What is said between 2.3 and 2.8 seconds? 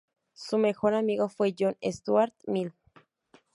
Mill.